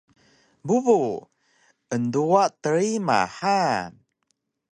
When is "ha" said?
3.37-3.61